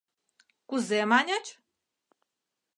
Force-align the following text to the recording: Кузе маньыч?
Кузе 0.69 0.99
маньыч? 1.09 1.45